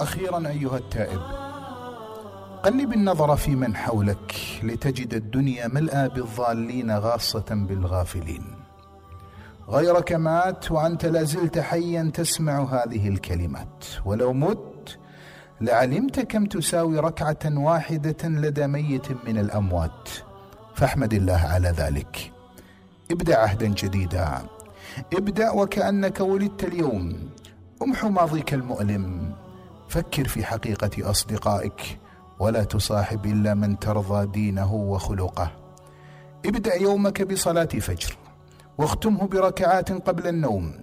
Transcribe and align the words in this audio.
أخيرا 0.00 0.48
أيها 0.48 0.76
التائب 0.76 1.20
قلب 2.62 2.92
النظر 2.92 3.36
في 3.36 3.56
من 3.56 3.76
حولك 3.76 4.34
لتجد 4.62 5.14
الدنيا 5.14 5.68
ملأى 5.68 6.08
بالضالين 6.08 6.90
غاصة 6.90 7.44
بالغافلين. 7.50 8.44
غيرك 9.68 10.12
مات 10.12 10.70
وأنت 10.70 11.06
لازلت 11.06 11.58
حيا 11.58 12.10
تسمع 12.14 12.62
هذه 12.62 13.08
الكلمات. 13.08 13.84
ولو 14.04 14.32
مت 14.32 14.98
لعلمت 15.60 16.20
كم 16.20 16.44
تساوي 16.44 16.98
ركعة 16.98 17.38
واحدة 17.44 18.28
لدى 18.28 18.66
ميت 18.66 19.26
من 19.26 19.38
الأموات. 19.38 20.08
فاحمد 20.74 21.14
الله 21.14 21.40
على 21.40 21.68
ذلك. 21.68 22.32
ابدأ 23.10 23.38
عهدا 23.38 23.66
جديدا. 23.66 24.42
ابدأ 25.12 25.50
وكأنك 25.50 26.20
ولدت 26.20 26.64
اليوم. 26.64 27.30
امحو 27.82 28.08
ماضيك 28.08 28.54
المؤلم. 28.54 29.32
فكر 29.88 30.28
في 30.28 30.44
حقيقة 30.44 31.10
أصدقائك. 31.10 31.98
ولا 32.38 32.64
تصاحب 32.64 33.26
إلا 33.26 33.54
من 33.54 33.78
ترضى 33.78 34.26
دينه 34.26 34.74
وخلقه. 34.74 35.50
ابدأ 36.46 36.74
يومك 36.74 37.22
بصلاة 37.22 37.64
فجر. 37.64 38.16
واختمه 38.78 39.26
بركعات 39.26 39.92
قبل 39.92 40.26
النوم. 40.26 40.74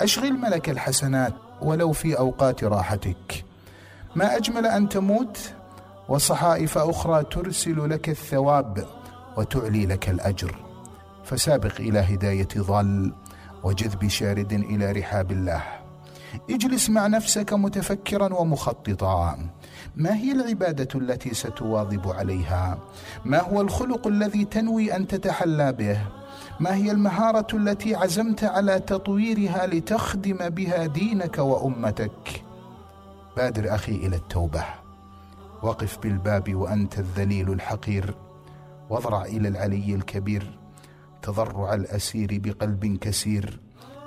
أشغل 0.00 0.32
ملك 0.32 0.70
الحسنات 0.70 1.34
ولو 1.62 1.92
في 1.92 2.18
أوقات 2.18 2.64
راحتك. 2.64 3.44
ما 4.16 4.36
أجمل 4.36 4.66
أن 4.66 4.88
تموت؟ 4.88 5.38
وصحائف 6.08 6.78
أخرى 6.78 7.24
ترسل 7.24 7.90
لك 7.90 8.08
الثواب 8.08 8.86
وتعلي 9.36 9.86
لك 9.86 10.08
الأجر. 10.08 10.71
فسابق 11.24 11.80
إلى 11.80 11.98
هداية 11.98 12.48
ضال 12.58 13.12
وجذب 13.62 14.08
شارد 14.08 14.52
إلى 14.52 14.92
رحاب 14.92 15.32
الله. 15.32 15.62
اجلس 16.50 16.90
مع 16.90 17.06
نفسك 17.06 17.52
متفكرا 17.52 18.34
ومخططا. 18.34 19.38
ما 19.96 20.16
هي 20.16 20.32
العبادة 20.32 20.88
التي 20.94 21.34
ستواظب 21.34 22.08
عليها؟ 22.08 22.78
ما 23.24 23.42
هو 23.42 23.60
الخلق 23.60 24.06
الذي 24.06 24.44
تنوي 24.44 24.96
أن 24.96 25.06
تتحلى 25.06 25.72
به؟ 25.72 25.98
ما 26.60 26.74
هي 26.74 26.90
المهارة 26.90 27.46
التي 27.56 27.94
عزمت 27.94 28.44
على 28.44 28.80
تطويرها 28.80 29.66
لتخدم 29.66 30.48
بها 30.48 30.86
دينك 30.86 31.38
وأمتك؟ 31.38 32.44
بادر 33.36 33.74
أخي 33.74 33.92
إلى 33.92 34.16
التوبة. 34.16 34.64
وقف 35.62 35.98
بالباب 35.98 36.54
وأنت 36.54 36.98
الذليل 36.98 37.52
الحقير. 37.52 38.14
واضرع 38.90 39.24
إلى 39.24 39.48
العلي 39.48 39.94
الكبير. 39.94 40.61
تضرع 41.22 41.74
الأسير 41.74 42.28
بقلب 42.44 42.98
كسير. 43.00 43.60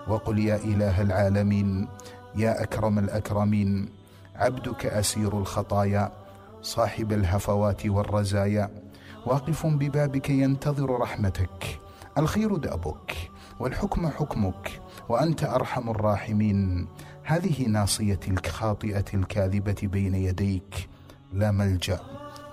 وقل 0.08 0.39
يا 0.39 0.55
إله 0.55 1.02
العالمين 1.02 1.88
يا 2.35 2.63
أكرم 2.63 2.99
الأكرمين 2.99 3.89
عبدك 4.35 4.85
أسير 4.85 5.38
الخطايا 5.38 6.11
صاحب 6.61 7.13
الهفوات 7.13 7.86
والرزايا. 7.86 8.69
واقف 9.25 9.66
ببابك 9.66 10.30
ينتظر 10.30 10.99
رحمتك. 10.99 11.80
الخير 12.17 12.55
دأبك 12.55 13.31
والحكم 13.59 14.08
حكمك 14.08 14.81
وأنت 15.09 15.43
أرحم 15.43 15.89
الراحمين. 15.89 16.88
هذه 17.23 17.67
ناصيتي 17.67 18.31
الخاطئة 18.31 19.05
الكاذبة 19.13 19.75
بين 19.83 20.16
يديك. 20.16 20.89
لا 21.33 21.52
ملجأ 21.52 21.99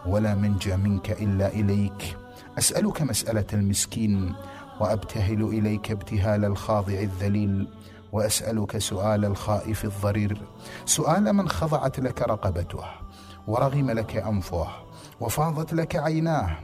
ولا 0.07 0.35
منجا 0.35 0.77
منك 0.77 1.11
إلا 1.11 1.49
إليك. 1.49 2.17
أسألك 2.59 3.03
مسألة 3.03 3.47
المسكين 3.53 4.35
وأبتهل 4.81 5.43
إليك 5.43 5.91
ابتهال 5.91 6.45
الخاضع 6.45 6.93
الذليل 6.93 7.69
وأسألك 8.13 8.79
سؤال 8.79 9.25
الخائف 9.25 9.85
الضرير. 9.85 10.43
سؤال 10.85 11.33
من 11.33 11.49
خضعت 11.49 12.01
لك 12.01 12.23
رقبته 12.23 12.85
ورغم 13.47 13.91
لك 13.91 14.17
أنفه 14.17 14.69
وفاضت 15.21 15.73
لك 15.73 15.97
عيناه. 15.97 16.57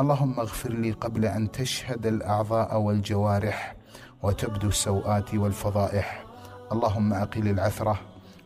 اللهم 0.00 0.40
اغفر 0.40 0.72
لي 0.72 0.92
قبل 0.92 1.24
أن 1.24 1.50
تشهد 1.50 2.06
الأعضاء 2.06 2.76
والجوارح 2.78 3.76
وتبدو 4.22 4.68
السوءات 4.68 5.34
والفضائح. 5.34 6.24
اللهم 6.72 7.12
أقل 7.12 7.48
العثرة 7.48 8.00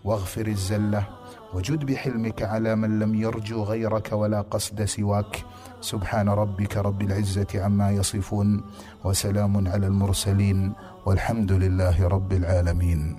واغفر 0.04 0.46
الزلة 0.46 1.19
وجد 1.54 1.84
بحلمك 1.84 2.42
على 2.42 2.76
من 2.76 2.98
لم 2.98 3.14
يرجو 3.14 3.62
غيرك 3.62 4.12
ولا 4.12 4.40
قصد 4.40 4.84
سواك. 4.84 5.44
سبحان 5.80 6.28
ربك 6.28 6.76
رب 6.76 7.02
العزة 7.02 7.46
عما 7.54 7.90
يصفون 7.90 8.62
وسلام 9.04 9.68
على 9.68 9.86
المرسلين 9.86 10.72
والحمد 11.06 11.52
لله 11.52 12.08
رب 12.08 12.32
العالمين. 12.32 13.16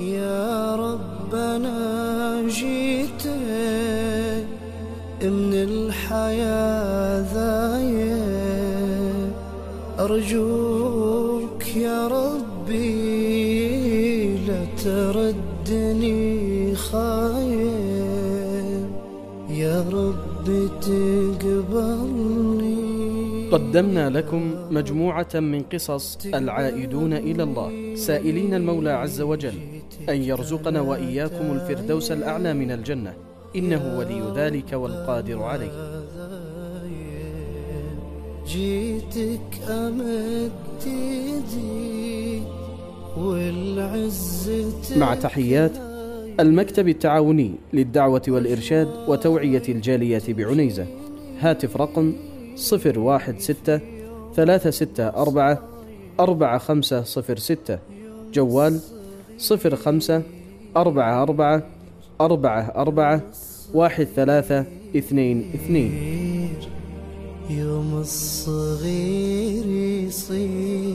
يا 0.00 0.76
ربنا 0.76 1.78
جيت 2.48 3.26
من 5.22 5.52
الحياة 5.54 7.20
ذاية. 7.34 8.20
أرجوك 10.00 11.76
يا 11.76 12.08
ربي 12.08 12.90
لا 14.46 14.64
تردني 15.70 16.74
خايف. 16.74 17.70
يا 19.50 19.84
رب 19.92 20.46
تقبلني. 20.80 21.90
قدمنا 23.52 24.10
لكم 24.10 24.54
مجموعة 24.70 25.28
من 25.34 25.62
قصص 25.62 26.18
العائدون 26.26 27.12
إلى 27.12 27.42
الله. 27.42 27.94
سائلين 27.94 28.54
المولى 28.54 28.90
عز 28.90 29.20
وجل 29.20 29.54
أن 30.08 30.22
يرزقنا 30.22 30.80
وإياكم 30.80 31.52
الفردوس 31.52 32.12
الأعلى 32.12 32.54
من 32.54 32.70
الجنة. 32.70 33.14
إنه 33.56 33.98
ولي 33.98 34.22
ذلك 34.36 34.72
والقادر 34.72 35.42
عليه. 35.42 36.02
جيتك 38.46 39.68
أمد 39.68 40.52
ايدي 40.86 42.42
مع 44.96 45.14
تحيات 45.14 45.72
المكتب 46.40 46.88
التعاوني 46.88 47.54
للدعوة 47.72 48.22
والإرشاد 48.28 48.88
وتوعية 49.08 49.62
الجالية 49.68 50.22
بعنيزة. 50.28 50.86
هاتف 51.40 51.76
رقم 51.76 52.12
صفر 52.56 52.98
واحد 52.98 53.38
ستة 53.38 53.80
ثلاثة 54.36 54.70
ستة 54.70 55.08
أربعة 55.08 55.62
أربعة 56.20 56.58
خمسة 56.58 57.02
صفر 57.02 57.38
ستة. 57.38 57.78
جوال 58.32 58.80
صفر 59.38 59.76
خمسة 59.76 60.22
أربعة 60.76 61.22
أربعة 61.22 61.62
أربعة 62.20 62.72
أربعة 62.76 63.22
واحد 63.74 64.08
ثلاثة 64.16 64.64
اثنين 64.96 65.50
اثنين. 65.54 65.92
يوم 67.50 67.94
الصغير 68.00 69.66
يصير 70.06 70.89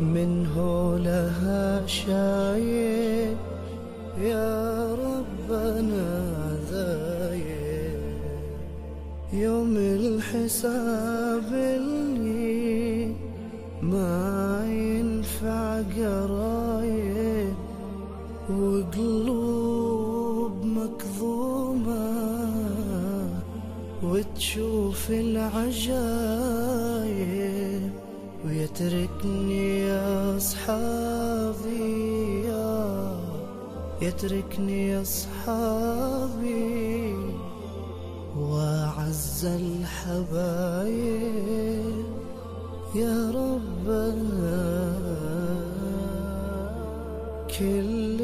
منه 0.00 0.56
لها 0.98 1.86
شايب 1.86 3.36
يا 4.20 4.94
ربنا 4.94 6.30
ذايب. 6.70 8.00
يوم 9.32 9.76
الحساب 9.76 11.52
اللي 11.52 13.14
ما 13.82 14.64
ينفع 14.68 15.80
قرايب 15.96 17.54
وقلوب 18.50 19.84
مكظومة 20.64 22.10
وتشوف 24.02 25.10
العجايب 25.10 26.39
ويتركني 28.44 29.80
يا 29.80 30.36
أصحابي 30.36 32.44
يا 32.44 33.20
يتركني 34.02 34.88
يا 34.88 35.02
أصحابي. 35.02 37.14
وأعز 38.38 39.44
الحبايب 39.44 40.94
يا 42.94 43.30
ربنا 43.30 44.92
كل 47.58 48.20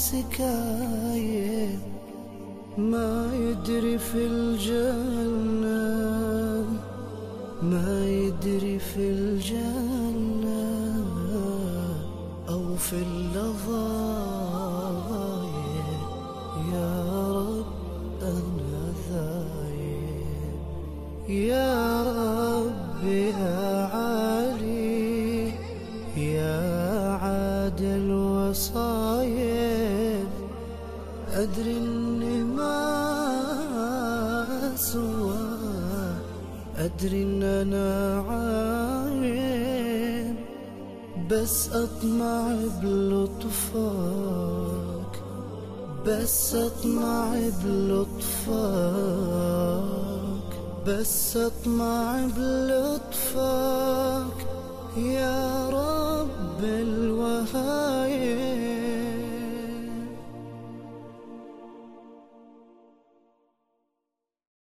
سكايب 0.00 1.78
ما 2.78 3.30
يدري 3.34 3.98
في 3.98 4.26
الجنة 4.26 5.80
ما 7.62 8.08
يدري 8.08 8.78
في 8.78 9.10
الجنة 9.10 11.04
أو 12.48 12.76
في 12.76 12.96
اللظايا 12.96 13.80
يا 16.72 16.92
رب 17.32 17.66
أنا 18.22 18.92
ذايب 19.10 20.56
يا 21.28 22.02
رب 22.02 23.04
يا 23.04 23.59
أدري 31.42 31.76
إني 31.76 32.42
ما 32.42 32.76
سوى 34.76 35.38
أدري 36.76 37.22
إن 37.22 37.42
أنا 37.42 38.20
عايب 38.28 40.36
بس 41.30 41.68
أطمع 41.72 42.54
بلطفك 42.82 44.30
بس 46.06 46.54
أطمع 46.54 47.34
بلطفك 47.64 48.20
بس 50.86 51.36
أطمع 51.36 52.20
بلطفك 52.36 54.36
يا 54.96 55.49